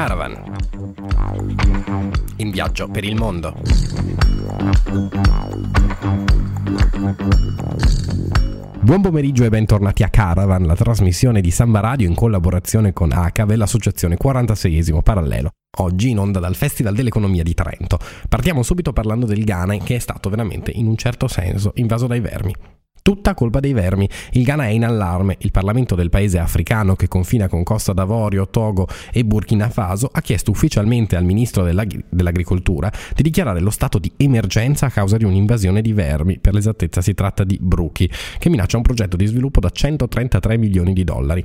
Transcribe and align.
Caravan. 0.00 0.56
In 2.36 2.50
viaggio 2.50 2.88
per 2.88 3.04
il 3.04 3.16
mondo. 3.16 3.54
Buon 8.80 9.02
pomeriggio 9.02 9.44
e 9.44 9.50
bentornati 9.50 10.02
a 10.02 10.08
Caravan, 10.08 10.62
la 10.62 10.74
trasmissione 10.74 11.42
di 11.42 11.50
Samba 11.50 11.80
Radio 11.80 12.08
in 12.08 12.14
collaborazione 12.14 12.94
con 12.94 13.12
ACAV 13.12 13.50
e 13.50 13.56
l'associazione 13.56 14.16
46esimo 14.16 15.02
Parallelo. 15.02 15.50
Oggi 15.80 16.08
in 16.08 16.18
onda 16.18 16.40
dal 16.40 16.54
Festival 16.54 16.94
dell'Economia 16.94 17.42
di 17.42 17.52
Trento. 17.52 17.98
Partiamo 18.26 18.62
subito 18.62 18.94
parlando 18.94 19.26
del 19.26 19.44
Ghana 19.44 19.76
che 19.76 19.96
è 19.96 19.98
stato 19.98 20.30
veramente 20.30 20.70
in 20.70 20.86
un 20.86 20.96
certo 20.96 21.28
senso 21.28 21.72
invaso 21.74 22.06
dai 22.06 22.20
vermi. 22.20 22.54
Tutta 23.02 23.34
colpa 23.34 23.60
dei 23.60 23.72
vermi. 23.72 24.08
Il 24.32 24.44
Ghana 24.44 24.64
è 24.64 24.68
in 24.68 24.84
allarme. 24.84 25.36
Il 25.40 25.50
Parlamento 25.50 25.94
del 25.94 26.10
paese 26.10 26.38
africano 26.38 26.96
che 26.96 27.08
confina 27.08 27.48
con 27.48 27.62
Costa 27.62 27.92
d'Avorio, 27.92 28.48
Togo 28.48 28.86
e 29.12 29.24
Burkina 29.24 29.70
Faso 29.70 30.08
ha 30.12 30.20
chiesto 30.20 30.50
ufficialmente 30.50 31.16
al 31.16 31.24
ministro 31.24 31.64
dell'Agri- 31.64 32.04
dell'Agricoltura 32.08 32.92
di 33.14 33.22
dichiarare 33.22 33.60
lo 33.60 33.70
stato 33.70 33.98
di 33.98 34.12
emergenza 34.16 34.86
a 34.86 34.90
causa 34.90 35.16
di 35.16 35.24
un'invasione 35.24 35.80
di 35.80 35.92
vermi. 35.92 36.38
Per 36.38 36.52
l'esattezza 36.52 37.00
si 37.00 37.14
tratta 37.14 37.44
di 37.44 37.58
bruchi, 37.60 38.10
che 38.38 38.48
minaccia 38.48 38.76
un 38.76 38.82
progetto 38.82 39.16
di 39.16 39.26
sviluppo 39.26 39.60
da 39.60 39.70
133 39.70 40.58
milioni 40.58 40.92
di 40.92 41.04
dollari. 41.04 41.44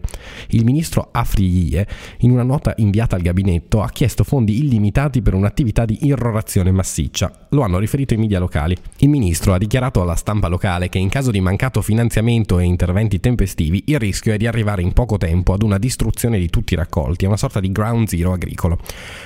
Il 0.50 0.66
ministro 0.66 1.10
Afriie, 1.12 1.88
in 2.20 2.32
una 2.32 2.44
nota 2.44 2.74
inviata 2.78 3.16
al 3.16 3.22
gabinetto, 3.22 3.82
ha 3.82 3.90
chiesto 3.90 4.24
fondi 4.24 4.60
illimitati 4.60 5.22
per 5.22 5.34
un'attività 5.34 5.86
di 5.86 6.00
irrorazione 6.02 6.72
massiccia. 6.72 7.48
Lo 7.50 7.62
hanno 7.62 7.80
riferito 7.80 8.14
i 8.14 8.18
media 8.18 8.40
locali. 8.40 8.76
Il 8.98 9.10
ministro 9.10 9.54
ha 9.54 9.58
dichiarato 9.58 10.02
alla 10.02 10.16
stampa 10.16 10.48
locale 10.48 10.90
che 10.90 10.98
in 10.98 11.10
caso 11.10 11.32
di 11.32 11.42
mancato 11.46 11.84
finanziamento 11.84 12.58
e 12.58 12.64
interventi 12.64 13.20
tempestivi, 13.20 13.84
il 13.86 14.00
rischio 14.00 14.34
è 14.34 14.38
di 14.38 14.48
arrivare 14.48 14.82
in 14.82 14.94
poco 14.94 15.18
tempo 15.18 15.54
ad 15.54 15.62
una 15.62 15.78
distruzione 15.78 16.40
di 16.40 16.50
tutti 16.50 16.74
i 16.74 16.76
raccolti, 16.76 17.26
a 17.26 17.28
una 17.28 17.38
sorta 17.38 17.60
di 17.60 17.72
ground 17.72 18.08
zero 18.08 18.34
agricolo. 18.34 18.80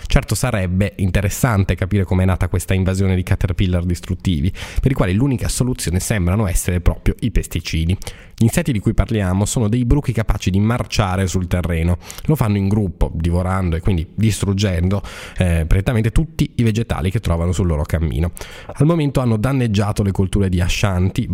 Certo 0.06 0.36
sarebbe 0.36 0.96
interessante 0.98 1.76
capire 1.76 2.04
com'è 2.04 2.26
nata 2.26 2.50
questa 2.50 2.74
invasione 2.74 3.16
di 3.16 3.24
caterpillar 3.24 3.86
distruttivi, 3.86 4.52
per 4.82 4.92
i 4.92 4.94
quali 4.96 5.14
l'unica 5.14 5.48
soluzione 5.48 6.02
sembrano 6.02 6.46
essere 6.46 6.82
proprio 6.82 7.16
i 7.22 7.32
pesticidi. 7.32 7.98
Gli 8.40 8.44
insetti 8.44 8.72
di 8.72 8.80
cui 8.80 8.94
parliamo 8.94 9.44
sono 9.44 9.68
dei 9.68 9.84
bruchi 9.84 10.14
capaci 10.14 10.50
di 10.50 10.62
marciare 10.62 11.28
sul 11.28 11.48
terreno. 11.48 11.98
Lo 12.24 12.36
fanno 12.36 12.56
in 12.56 12.70
gruppo, 12.70 13.12
divorando 13.14 13.76
e 13.76 13.82
quindi 13.82 14.08
distruggendo 14.16 15.02
eh, 15.38 15.66
prettamente 15.68 16.12
tutti 16.12 16.50
i 16.56 16.64
vegetali 16.64 17.12
che 17.12 17.20
trovano 17.20 17.52
sul 17.52 17.68
loro 17.68 17.84
cammino. 17.84 18.32
Al 18.66 18.86
momento 18.86 19.20
hanno 19.20 19.36
danneggiato 19.36 20.04
le 20.04 20.12
colture 20.12 20.48
di 20.48 20.62
Ashanti, 20.62 21.28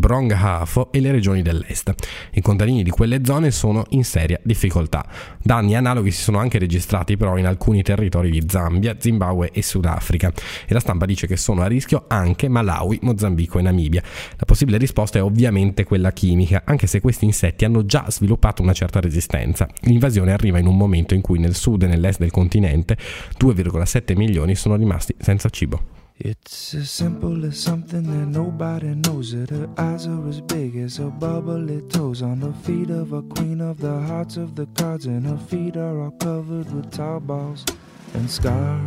Bronghafo 0.75 0.91
e 0.91 0.99
le 0.99 1.11
regioni 1.11 1.41
dell'est. 1.41 1.93
I 2.33 2.41
contadini 2.41 2.83
di 2.83 2.89
quelle 2.89 3.21
zone 3.23 3.51
sono 3.51 3.85
in 3.89 4.03
seria 4.03 4.39
difficoltà. 4.43 5.05
Danni 5.41 5.75
analoghi 5.75 6.11
si 6.11 6.21
sono 6.21 6.39
anche 6.39 6.59
registrati 6.59 7.15
però 7.15 7.37
in 7.37 7.45
alcuni 7.45 7.81
territori 7.81 8.29
di 8.29 8.43
Zambia, 8.47 8.97
Zimbabwe 8.99 9.51
e 9.51 9.61
Sudafrica 9.61 10.31
e 10.67 10.73
la 10.73 10.79
stampa 10.79 11.05
dice 11.05 11.27
che 11.27 11.37
sono 11.37 11.61
a 11.61 11.67
rischio 11.67 12.05
anche 12.07 12.49
Malawi, 12.49 12.99
Mozambico 13.03 13.59
e 13.59 13.61
Namibia. 13.61 14.03
La 14.37 14.45
possibile 14.45 14.77
risposta 14.77 15.17
è 15.17 15.23
ovviamente 15.23 15.85
quella 15.85 16.11
chimica, 16.11 16.63
anche 16.65 16.87
se 16.87 16.99
questi 16.99 17.25
insetti 17.25 17.63
hanno 17.63 17.85
già 17.85 18.05
sviluppato 18.09 18.61
una 18.61 18.73
certa 18.73 18.99
resistenza. 18.99 19.67
L'invasione 19.81 20.33
arriva 20.33 20.59
in 20.59 20.67
un 20.67 20.75
momento 20.75 21.13
in 21.13 21.21
cui 21.21 21.39
nel 21.39 21.55
sud 21.55 21.83
e 21.83 21.87
nell'est 21.87 22.19
del 22.19 22.31
continente 22.31 22.97
2,7 23.39 24.15
milioni 24.15 24.55
sono 24.55 24.75
rimasti 24.75 25.15
senza 25.19 25.49
cibo. 25.49 25.94
It's 26.17 26.73
as 26.73 26.89
simple 26.89 27.43
as 27.45 27.59
something 27.59 28.03
that 28.03 28.27
nobody 28.27 28.95
knows 28.95 29.33
it. 29.33 29.49
Her 29.49 29.67
eyes 29.77 30.07
are 30.07 30.25
as 30.29 30.39
big 30.39 30.77
as 30.77 30.95
her 30.95 31.09
bubbly 31.09 31.81
toes 31.89 32.21
on 32.21 32.39
the 32.39 32.53
feet 32.63 32.89
of 32.89 33.11
a 33.11 33.21
queen 33.21 33.59
of 33.59 33.79
the 33.81 33.99
hearts 34.07 34.37
of 34.37 34.55
the 34.55 34.65
cards, 34.75 35.07
and 35.07 35.25
her 35.25 35.37
feet 35.37 35.75
are 35.75 36.03
all 36.03 36.11
covered 36.11 36.71
with 36.71 36.89
tar 36.89 37.19
balls 37.19 37.65
and 38.13 38.29
scars. 38.29 38.81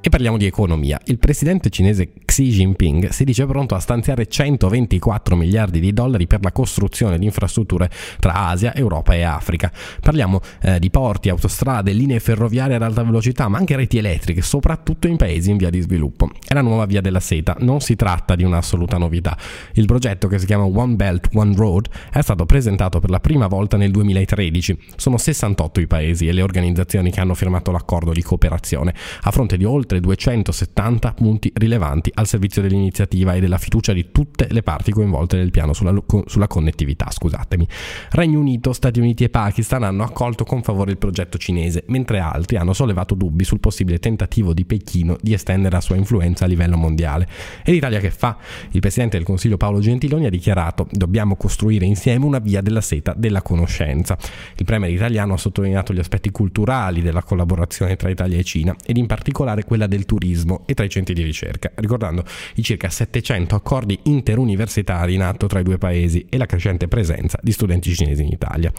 E 0.00 0.08
parliamo 0.08 0.36
di 0.36 0.46
economia. 0.46 1.00
Il 1.06 1.18
presidente 1.18 1.70
cinese 1.70 2.23
Xi 2.34 2.48
Jinping 2.48 3.10
si 3.10 3.22
dice 3.22 3.46
pronto 3.46 3.76
a 3.76 3.78
stanziare 3.78 4.26
124 4.26 5.36
miliardi 5.36 5.78
di 5.78 5.92
dollari 5.92 6.26
per 6.26 6.42
la 6.42 6.50
costruzione 6.50 7.16
di 7.16 7.26
infrastrutture 7.26 7.88
tra 8.18 8.48
Asia, 8.48 8.74
Europa 8.74 9.14
e 9.14 9.22
Africa. 9.22 9.70
Parliamo 10.00 10.40
eh, 10.60 10.80
di 10.80 10.90
porti, 10.90 11.28
autostrade, 11.28 11.92
linee 11.92 12.18
ferroviarie 12.18 12.74
ad 12.74 12.82
alta 12.82 13.04
velocità, 13.04 13.46
ma 13.46 13.58
anche 13.58 13.76
reti 13.76 13.98
elettriche, 13.98 14.42
soprattutto 14.42 15.06
in 15.06 15.16
paesi 15.16 15.50
in 15.50 15.58
via 15.58 15.70
di 15.70 15.80
sviluppo. 15.80 16.28
È 16.44 16.52
la 16.54 16.60
nuova 16.60 16.86
via 16.86 17.00
della 17.00 17.20
seta, 17.20 17.54
non 17.60 17.80
si 17.80 17.94
tratta 17.94 18.34
di 18.34 18.42
un'assoluta 18.42 18.98
novità. 18.98 19.38
Il 19.74 19.86
progetto 19.86 20.26
che 20.26 20.40
si 20.40 20.46
chiama 20.46 20.64
One 20.64 20.96
Belt, 20.96 21.28
One 21.34 21.54
Road 21.54 21.88
è 22.10 22.20
stato 22.20 22.46
presentato 22.46 22.98
per 22.98 23.10
la 23.10 23.20
prima 23.20 23.46
volta 23.46 23.76
nel 23.76 23.92
2013. 23.92 24.76
Sono 24.96 25.18
68 25.18 25.80
i 25.80 25.86
paesi 25.86 26.26
e 26.26 26.32
le 26.32 26.42
organizzazioni 26.42 27.12
che 27.12 27.20
hanno 27.20 27.34
firmato 27.34 27.70
l'accordo 27.70 28.10
di 28.10 28.22
cooperazione, 28.22 28.92
a 29.20 29.30
fronte 29.30 29.56
di 29.56 29.64
oltre 29.64 29.72
oltre 29.84 30.00
270 30.00 31.12
punti 31.12 31.52
rilevanti 31.54 32.10
al 32.14 32.23
servizio 32.26 32.62
dell'iniziativa 32.62 33.34
e 33.34 33.40
della 33.40 33.58
fiducia 33.58 33.92
di 33.92 34.10
tutte 34.12 34.46
le 34.50 34.62
parti 34.62 34.92
coinvolte 34.92 35.36
nel 35.36 35.50
piano 35.50 35.72
sulla, 35.72 35.94
sulla 36.26 36.46
connettività. 36.46 37.10
Scusatemi. 37.10 37.66
Regno 38.10 38.38
Unito, 38.38 38.72
Stati 38.72 39.00
Uniti 39.00 39.24
e 39.24 39.28
Pakistan 39.28 39.82
hanno 39.82 40.02
accolto 40.02 40.44
con 40.44 40.62
favore 40.62 40.90
il 40.90 40.98
progetto 40.98 41.38
cinese, 41.38 41.84
mentre 41.88 42.18
altri 42.18 42.56
hanno 42.56 42.72
sollevato 42.72 43.14
dubbi 43.14 43.44
sul 43.44 43.60
possibile 43.60 43.98
tentativo 43.98 44.52
di 44.52 44.64
Pechino 44.64 45.16
di 45.20 45.32
estendere 45.32 45.74
la 45.74 45.80
sua 45.80 45.96
influenza 45.96 46.44
a 46.44 46.48
livello 46.48 46.76
mondiale. 46.76 47.28
E 47.64 47.72
l'Italia 47.72 48.00
che 48.00 48.10
fa? 48.10 48.36
Il 48.70 48.80
presidente 48.80 49.16
del 49.16 49.26
Consiglio 49.26 49.56
Paolo 49.56 49.80
Gentiloni 49.80 50.26
ha 50.26 50.30
dichiarato 50.30 50.86
dobbiamo 50.90 51.36
costruire 51.36 51.84
insieme 51.84 52.24
una 52.24 52.38
via 52.38 52.60
della 52.60 52.80
seta 52.80 53.14
della 53.16 53.42
conoscenza. 53.42 54.16
Il 54.56 54.64
premier 54.64 54.90
italiano 54.90 55.34
ha 55.34 55.38
sottolineato 55.38 55.92
gli 55.92 55.98
aspetti 55.98 56.30
culturali 56.30 57.02
della 57.02 57.22
collaborazione 57.22 57.96
tra 57.96 58.08
Italia 58.08 58.38
e 58.38 58.44
Cina 58.44 58.74
ed 58.84 58.96
in 58.96 59.06
particolare 59.06 59.64
quella 59.64 59.86
del 59.86 60.04
turismo 60.06 60.62
e 60.66 60.74
tra 60.74 60.84
i 60.84 60.88
centri 60.88 61.14
di 61.14 61.22
ricerca, 61.22 61.70
ricordando 61.76 62.13
i 62.56 62.62
circa 62.62 62.88
700 62.90 63.54
accordi 63.54 63.98
interuniversitari 64.04 65.14
in 65.14 65.22
atto 65.22 65.46
tra 65.46 65.60
i 65.60 65.62
due 65.62 65.78
paesi 65.78 66.26
e 66.28 66.36
la 66.36 66.46
crescente 66.46 66.88
presenza 66.88 67.38
di 67.42 67.52
studenti 67.52 67.94
cinesi 67.94 68.22
in 68.22 68.28
Italia. 68.28 68.72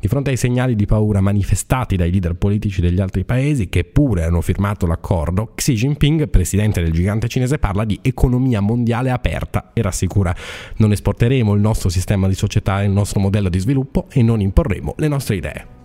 Di 0.00 0.08
fronte 0.08 0.30
ai 0.30 0.36
segnali 0.36 0.74
di 0.74 0.86
paura 0.86 1.20
manifestati 1.20 1.96
dai 1.96 2.10
leader 2.10 2.34
politici 2.34 2.80
degli 2.80 3.00
altri 3.00 3.24
paesi, 3.24 3.68
che 3.68 3.84
pure 3.84 4.24
hanno 4.24 4.40
firmato 4.40 4.86
l'accordo, 4.86 5.52
Xi 5.54 5.74
Jinping, 5.74 6.28
presidente 6.28 6.82
del 6.82 6.92
gigante 6.92 7.28
cinese, 7.28 7.58
parla 7.58 7.84
di 7.84 7.98
economia 8.02 8.60
mondiale 8.60 9.10
aperta 9.10 9.70
e 9.72 9.82
rassicura 9.82 10.34
non 10.76 10.92
esporteremo 10.92 11.54
il 11.54 11.60
nostro 11.60 11.88
sistema 11.88 12.28
di 12.28 12.34
società 12.34 12.82
e 12.82 12.86
il 12.86 12.90
nostro 12.90 13.20
modello 13.20 13.48
di 13.48 13.58
sviluppo 13.58 14.06
e 14.10 14.22
non 14.22 14.40
imporremo 14.40 14.94
le 14.98 15.08
nostre 15.08 15.36
idee. 15.36 15.83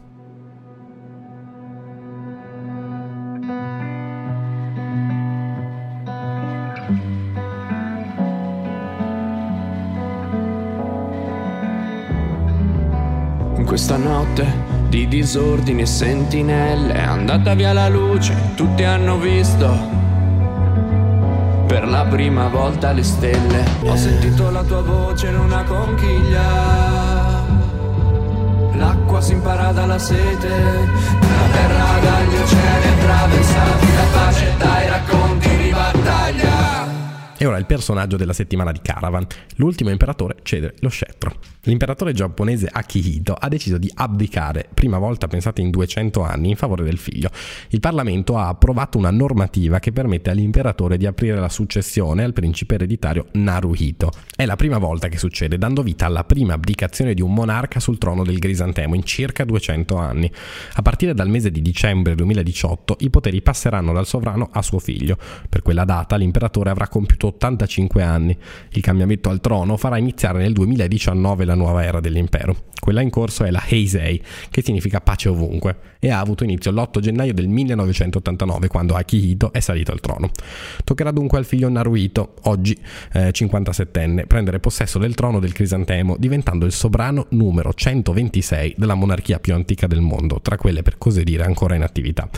Questa 13.70 13.98
notte 13.98 14.52
di 14.88 15.08
disordini 15.08 15.84
e 15.84 15.86
sentinelle 15.86 16.92
è 16.92 17.04
andata 17.04 17.54
via 17.54 17.72
la 17.72 17.88
luce, 17.88 18.36
tutti 18.56 18.84
hanno 18.84 19.20
visto 19.20 19.68
per 21.68 21.88
la 21.88 22.04
prima 22.06 22.48
volta 22.48 22.92
le 22.94 23.04
stelle. 23.04 23.64
Ho 23.84 23.96
sentito 23.96 24.50
la 24.50 24.64
tua 24.64 24.82
voce 24.82 25.28
in 25.28 25.38
una 25.38 25.64
conchiglia. 25.66 27.46
L'acqua 28.74 29.22
si 29.22 29.34
impara 29.34 29.72
dalla 29.72 30.00
sete, 30.00 30.48
la 30.48 31.48
terra 31.52 32.00
dagli 32.02 32.36
oceani 32.42 32.88
attraversati, 32.88 33.86
la 33.94 34.20
pace 34.20 34.54
dai 34.58 34.90
racconti 34.90 35.58
di 35.58 35.70
battaglia. 35.70 36.89
E 37.42 37.46
ora 37.46 37.56
il 37.56 37.66
personaggio 37.66 38.18
della 38.18 38.34
settimana 38.34 38.74
di 38.74 38.82
Caravan. 38.82 39.26
L'ultimo 39.56 39.92
imperatore 39.92 40.40
cede 40.44 40.74
lo 40.80 40.90
scettro. 40.90 41.38
L'imperatore 41.64 42.12
giapponese 42.12 42.68
Akihito 42.70 43.34
ha 43.34 43.48
deciso 43.48 43.78
di 43.78 43.90
abdicare, 43.94 44.68
prima 44.74 44.98
volta 44.98 45.28
pensate 45.28 45.62
in 45.62 45.70
200 45.70 46.22
anni, 46.22 46.50
in 46.50 46.58
favore 46.58 46.84
del 46.84 46.98
figlio. 46.98 47.30
Il 47.70 47.80
Parlamento 47.80 48.38
ha 48.38 48.50
approvato 48.50 48.98
una 48.98 49.12
normativa 49.12 49.80
che 49.80 49.94
permette 49.94 50.32
all'imperatore 50.32 50.98
di 50.98 51.06
aprire 51.06 51.40
la 51.40 51.48
successione 51.48 52.26
al 52.26 52.34
principe 52.34 52.76
ereditario 52.76 53.28
Naruhito. 53.34 54.12
È 54.36 54.46
la 54.46 54.58
prima 54.58 54.78
volta 54.78 55.08
che 55.08 55.18
succede, 55.18 55.58
dando 55.58 55.82
vita 55.82 56.06
alla 56.08 56.26
prima 56.26 56.56
abdicazione 56.56 57.14
di 57.14 57.22
un 57.22 57.34
monarca 57.34 57.80
sul 57.80 57.98
trono 57.98 58.26
del 58.26 58.40
Grisantemo 58.40 58.96
in 58.96 59.04
circa 59.06 59.46
200 59.46 59.96
anni. 59.96 60.30
A 60.74 60.82
partire 60.82 61.14
dal 61.14 61.30
mese 61.30 61.52
di 61.52 61.62
dicembre 61.62 62.16
2018 62.16 62.98
i 63.00 63.10
poteri 63.10 63.42
passeranno 63.42 63.94
dal 63.94 64.08
sovrano 64.08 64.50
a 64.52 64.62
suo 64.62 64.80
figlio. 64.80 65.18
Per 65.48 65.62
quella 65.62 65.86
data 65.86 66.18
l'imperatore 66.18 66.70
avrà 66.70 66.90
compiuto 66.90 67.28
85 67.30 68.04
anni. 68.04 68.38
Il 68.72 68.82
cambiamento 68.82 69.30
al 69.30 69.42
trono 69.42 69.78
farà 69.78 69.98
iniziare 69.98 70.40
nel 70.40 70.54
2019 70.54 71.46
la 71.46 71.56
nuova 71.56 71.84
era 71.84 72.00
dell'impero. 72.00 72.68
Quella 72.80 73.02
in 73.02 73.10
corso 73.10 73.44
è 73.44 73.52
la 73.52 73.64
Heisei, 73.68 74.22
che 74.50 74.64
significa 74.64 75.02
pace 75.02 75.30
ovunque, 75.30 75.78
e 76.00 76.10
ha 76.10 76.20
avuto 76.20 76.44
inizio 76.44 76.72
l'8 76.72 77.00
gennaio 77.00 77.34
del 77.34 77.48
1989, 77.50 78.68
quando 78.68 78.96
Akihito 78.96 79.52
è 79.52 79.60
salito 79.60 79.92
al 79.92 80.00
trono. 80.00 80.32
Toccherà 80.84 81.12
dunque 81.12 81.38
al 81.38 81.46
figlio 81.46 81.70
Naruhito, 81.70 82.36
oggi 82.44 82.76
eh, 83.14 83.30
57enne, 83.30 84.26
prendere 84.26 84.60
possesso 84.60 84.98
del 84.98 85.14
trono 85.14 85.40
del 85.40 85.52
Crisantemo, 85.52 86.16
diventando 86.18 86.66
il 86.66 86.72
sovrano 86.72 87.28
numero 87.30 87.74
126 87.74 88.76
della 88.78 88.96
monarchia 88.96 89.40
più 89.40 89.54
antica 89.54 89.86
del 89.86 90.02
mondo, 90.02 90.40
tra 90.42 90.58
quelle 90.58 90.82
per 90.82 90.98
così 90.98 91.24
dire 91.24 91.44
ancora 91.44 91.76
in 91.76 91.84
attività. 91.84 92.30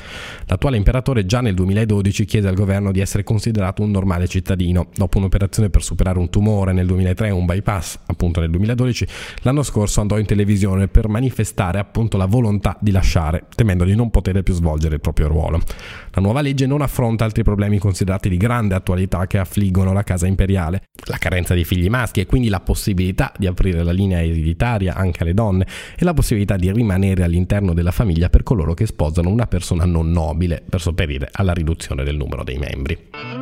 L'attuale 0.47 0.77
imperatore 0.77 1.25
già 1.25 1.41
nel 1.41 1.53
2012 1.53 2.25
chiese 2.25 2.47
al 2.47 2.55
governo 2.55 2.91
di 2.91 2.99
essere 2.99 3.23
considerato 3.23 3.83
un 3.83 3.91
normale 3.91 4.27
cittadino. 4.27 4.80
Dopo 4.93 5.17
un'operazione 5.17 5.69
per 5.69 5.83
superare 5.83 6.19
un 6.19 6.29
tumore 6.29 6.73
nel 6.73 6.85
2003 6.85 7.27
e 7.27 7.31
un 7.31 7.45
bypass 7.45 7.99
appunto 8.05 8.39
nel 8.39 8.49
2012, 8.49 9.07
l'anno 9.41 9.63
scorso 9.63 10.01
andò 10.01 10.17
in 10.17 10.25
televisione 10.25 10.87
per 10.87 11.07
manifestare 11.07 11.79
appunto 11.79 12.17
la 12.17 12.25
volontà 12.25 12.77
di 12.79 12.91
lasciare, 12.91 13.45
temendo 13.55 13.83
di 13.83 13.95
non 13.95 14.09
poter 14.09 14.43
più 14.43 14.53
svolgere 14.53 14.95
il 14.95 15.01
proprio 15.01 15.27
ruolo. 15.27 15.61
La 16.11 16.21
nuova 16.21 16.41
legge 16.41 16.65
non 16.65 16.81
affronta 16.81 17.25
altri 17.25 17.43
problemi 17.43 17.79
considerati 17.79 18.29
di 18.29 18.37
grande 18.37 18.75
attualità 18.75 19.27
che 19.27 19.37
affliggono 19.37 19.93
la 19.93 20.03
casa 20.03 20.27
imperiale, 20.27 20.83
la 21.05 21.17
carenza 21.17 21.53
di 21.53 21.63
figli 21.63 21.89
maschi 21.89 22.21
e 22.21 22.25
quindi 22.25 22.49
la 22.49 22.59
possibilità 22.59 23.31
di 23.37 23.47
aprire 23.47 23.83
la 23.83 23.91
linea 23.91 24.21
ereditaria 24.21 24.95
anche 24.95 25.23
alle 25.23 25.33
donne 25.33 25.65
e 25.97 26.03
la 26.03 26.13
possibilità 26.13 26.55
di 26.55 26.71
rimanere 26.71 27.23
all'interno 27.23 27.73
della 27.73 27.91
famiglia 27.91 28.29
per 28.29 28.43
coloro 28.43 28.73
che 28.73 28.85
sposano 28.85 29.29
una 29.29 29.47
persona 29.47 29.85
non 29.85 30.11
nobile 30.11 30.63
per 30.67 30.81
sopperire 30.81 31.29
alla 31.31 31.53
riduzione 31.53 32.03
del 32.03 32.17
numero 32.17 32.43
dei 32.43 32.57
membri. 32.57 33.40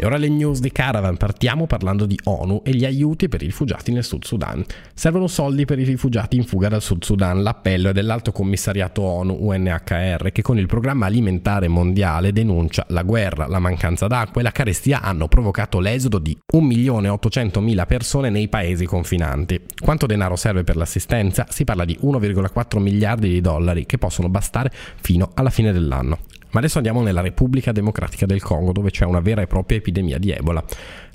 E 0.00 0.06
ora 0.06 0.16
le 0.16 0.28
news 0.28 0.60
di 0.60 0.70
Caravan. 0.70 1.16
Partiamo 1.16 1.66
parlando 1.66 2.06
di 2.06 2.16
ONU 2.22 2.62
e 2.64 2.70
gli 2.70 2.84
aiuti 2.84 3.28
per 3.28 3.42
i 3.42 3.46
rifugiati 3.46 3.90
nel 3.90 4.04
Sud 4.04 4.22
Sudan. 4.22 4.64
Servono 4.94 5.26
soldi 5.26 5.64
per 5.64 5.80
i 5.80 5.82
rifugiati 5.82 6.36
in 6.36 6.44
fuga 6.44 6.68
dal 6.68 6.80
Sud 6.80 7.02
Sudan. 7.02 7.42
L'appello 7.42 7.88
è 7.88 7.92
dell'Alto 7.92 8.30
Commissariato 8.30 9.02
ONU 9.02 9.36
UNHCR 9.40 10.30
che 10.30 10.40
con 10.40 10.56
il 10.56 10.68
programma 10.68 11.06
alimentare 11.06 11.66
mondiale 11.66 12.32
denuncia 12.32 12.86
la 12.90 13.02
guerra, 13.02 13.48
la 13.48 13.58
mancanza 13.58 14.06
d'acqua 14.06 14.40
e 14.40 14.44
la 14.44 14.52
carestia 14.52 15.00
hanno 15.00 15.26
provocato 15.26 15.80
l'esodo 15.80 16.20
di 16.20 16.38
1.800.000 16.54 17.86
persone 17.88 18.30
nei 18.30 18.46
paesi 18.46 18.86
confinanti. 18.86 19.62
Quanto 19.82 20.06
denaro 20.06 20.36
serve 20.36 20.62
per 20.62 20.76
l'assistenza? 20.76 21.46
Si 21.48 21.64
parla 21.64 21.84
di 21.84 21.98
1,4 22.00 22.78
miliardi 22.78 23.28
di 23.28 23.40
dollari 23.40 23.84
che 23.84 23.98
possono 23.98 24.28
bastare 24.28 24.70
fino 25.00 25.32
alla 25.34 25.50
fine 25.50 25.72
dell'anno. 25.72 26.18
Ma 26.50 26.58
adesso 26.60 26.78
andiamo 26.78 27.02
nella 27.02 27.20
Repubblica 27.20 27.72
Democratica 27.72 28.26
del 28.26 28.42
Congo, 28.42 28.72
dove 28.72 28.90
c'è 28.90 29.04
una 29.04 29.20
vera 29.20 29.42
e 29.42 29.46
propria 29.46 29.78
epidemia 29.78 30.18
di 30.18 30.30
Ebola. 30.30 30.64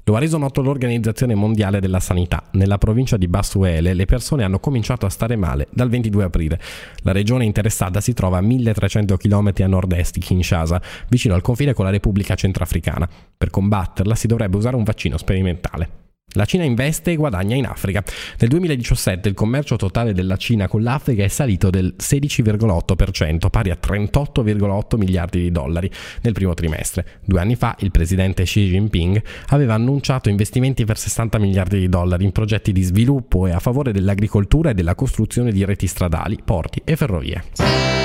Lo 0.05 0.15
ha 0.15 0.19
reso 0.19 0.37
noto 0.37 0.61
l'Organizzazione 0.61 1.33
Mondiale 1.33 1.79
della 1.79 2.01
Sanità. 2.01 2.43
Nella 2.51 2.77
provincia 2.77 3.15
di 3.15 3.29
Basuele 3.29 3.93
le 3.93 4.03
persone 4.03 4.43
hanno 4.43 4.59
cominciato 4.59 5.05
a 5.05 5.09
stare 5.09 5.37
male 5.37 5.67
dal 5.71 5.89
22 5.89 6.23
aprile. 6.25 6.59
La 7.03 7.13
regione 7.13 7.45
interessata 7.45 8.01
si 8.01 8.13
trova 8.13 8.39
a 8.39 8.41
1300 8.41 9.15
km 9.15 9.53
a 9.59 9.67
nord-est 9.67 10.15
di 10.15 10.19
Kinshasa, 10.19 10.81
vicino 11.07 11.35
al 11.35 11.41
confine 11.41 11.73
con 11.73 11.85
la 11.85 11.91
Repubblica 11.91 12.35
Centrafricana. 12.35 13.07
Per 13.37 13.49
combatterla 13.49 14.13
si 14.13 14.27
dovrebbe 14.27 14.57
usare 14.57 14.75
un 14.75 14.83
vaccino 14.83 15.17
sperimentale. 15.17 16.02
La 16.33 16.45
Cina 16.45 16.63
investe 16.63 17.11
e 17.11 17.15
guadagna 17.15 17.55
in 17.55 17.65
Africa. 17.65 18.03
Nel 18.39 18.49
2017 18.49 19.29
il 19.29 19.35
commercio 19.35 19.75
totale 19.75 20.13
della 20.13 20.37
Cina 20.37 20.67
con 20.67 20.81
l'Africa 20.83 21.23
è 21.23 21.27
salito 21.27 21.69
del 21.69 21.95
16,8%, 21.97 23.49
pari 23.49 23.69
a 23.69 23.77
38,8 23.81 24.97
miliardi 24.97 25.41
di 25.41 25.51
dollari 25.51 25.89
nel 26.21 26.33
primo 26.33 26.53
trimestre. 26.53 27.19
Due 27.23 27.39
anni 27.39 27.55
fa 27.55 27.75
il 27.79 27.91
presidente 27.91 28.43
Xi 28.43 28.67
Jinping 28.67 29.21
aveva 29.49 29.73
annunciato 29.75 30.29
investimenti 30.29 30.85
per 30.85 30.97
60 30.97 31.37
miliardi 31.37 31.79
di 31.79 31.89
dollari 31.89 32.23
in 32.23 32.31
progetti 32.31 32.71
di 32.71 32.81
sviluppo 32.81 33.47
e 33.47 33.51
a 33.51 33.59
favore 33.59 33.91
dell'agricoltura 33.91 34.71
e 34.71 34.73
della 34.73 34.95
costruzione 34.95 35.51
di 35.51 35.63
reti 35.65 35.87
stradali, 35.87 36.39
porti 36.43 36.81
e 36.83 36.95
ferrovie. 36.95 38.02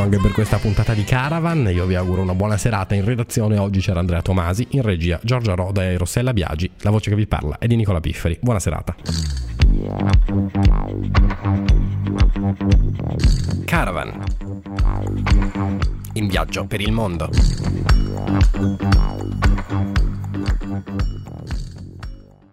Tutto 0.00 0.02
anche 0.02 0.18
per 0.18 0.32
questa 0.32 0.58
puntata 0.58 0.94
di 0.94 1.04
Caravan. 1.04 1.68
Io 1.72 1.84
vi 1.84 1.94
auguro 1.94 2.22
una 2.22 2.34
buona 2.34 2.56
serata. 2.56 2.94
In 2.94 3.04
redazione 3.04 3.58
oggi 3.58 3.80
c'era 3.80 4.00
Andrea 4.00 4.22
Tomasi, 4.22 4.66
in 4.70 4.82
regia 4.82 5.20
Giorgia 5.22 5.54
Roda 5.54 5.82
e 5.82 5.96
Rossella 5.96 6.32
Biagi. 6.32 6.70
La 6.80 6.90
voce 6.90 7.10
che 7.10 7.16
vi 7.16 7.26
parla 7.26 7.58
è 7.58 7.66
di 7.66 7.76
Nicola 7.76 8.00
Pifferi. 8.00 8.38
Buona 8.40 8.60
serata. 8.60 8.94
Caravan. 13.64 14.24
In 16.14 16.28
viaggio 16.28 16.64
per 16.66 16.80
il 16.80 16.92
mondo. 16.92 17.28